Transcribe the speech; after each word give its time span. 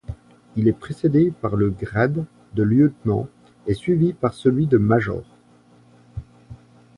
Il 0.55 0.67
est 0.67 0.73
précédé 0.73 1.31
par 1.41 1.55
le 1.55 1.69
grade 1.69 2.25
de 2.55 2.63
lieutenant 2.63 3.27
et 3.67 3.75
suivi 3.75 4.13
par 4.13 4.33
celui 4.33 4.65
de 4.65 4.79
major. 4.79 5.21